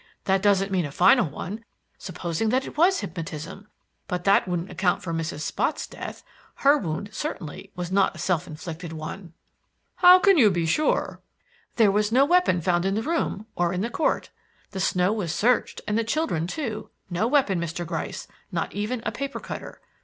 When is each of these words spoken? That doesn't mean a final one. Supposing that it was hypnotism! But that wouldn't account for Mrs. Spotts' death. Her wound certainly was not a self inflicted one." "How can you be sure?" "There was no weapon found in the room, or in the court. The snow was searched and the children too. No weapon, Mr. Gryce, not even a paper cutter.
That 0.23 0.41
doesn't 0.41 0.71
mean 0.71 0.87
a 0.87 0.91
final 0.91 1.29
one. 1.29 1.63
Supposing 1.99 2.49
that 2.49 2.65
it 2.65 2.75
was 2.75 3.01
hypnotism! 3.01 3.67
But 4.07 4.23
that 4.23 4.47
wouldn't 4.47 4.71
account 4.71 5.03
for 5.03 5.13
Mrs. 5.13 5.41
Spotts' 5.41 5.85
death. 5.85 6.23
Her 6.55 6.79
wound 6.79 7.11
certainly 7.13 7.69
was 7.75 7.91
not 7.91 8.15
a 8.15 8.17
self 8.17 8.47
inflicted 8.47 8.93
one." 8.93 9.33
"How 9.97 10.17
can 10.17 10.39
you 10.39 10.49
be 10.49 10.65
sure?" 10.65 11.21
"There 11.75 11.91
was 11.91 12.11
no 12.11 12.25
weapon 12.25 12.61
found 12.61 12.83
in 12.83 12.95
the 12.95 13.03
room, 13.03 13.45
or 13.55 13.71
in 13.73 13.81
the 13.81 13.91
court. 13.91 14.31
The 14.71 14.79
snow 14.79 15.13
was 15.13 15.31
searched 15.35 15.81
and 15.87 15.99
the 15.99 16.03
children 16.03 16.47
too. 16.47 16.89
No 17.11 17.27
weapon, 17.27 17.61
Mr. 17.61 17.85
Gryce, 17.85 18.27
not 18.51 18.73
even 18.73 19.03
a 19.05 19.11
paper 19.11 19.39
cutter. 19.39 19.81